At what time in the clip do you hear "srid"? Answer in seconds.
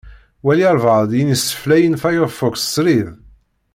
2.73-3.07